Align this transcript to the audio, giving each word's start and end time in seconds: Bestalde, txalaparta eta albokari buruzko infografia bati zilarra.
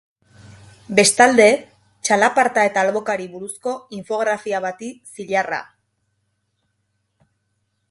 Bestalde, 0.99 1.45
txalaparta 2.07 2.63
eta 2.69 2.81
albokari 2.85 3.29
buruzko 3.35 3.75
infografia 3.99 4.63
bati 4.67 4.91
zilarra. 5.19 5.63